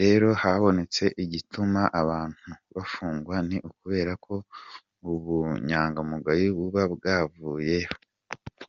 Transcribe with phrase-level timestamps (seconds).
[0.00, 4.34] Rero habonetse igituma abantu bafungwa ni ukubera ko
[5.10, 7.94] ubunyangamugayo buba bwavuyeho.”